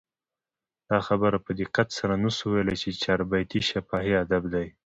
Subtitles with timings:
[0.89, 4.67] دا خبره په دقت سره نه سو ویلي، چي چاربیتې شفاهي ادب دئ.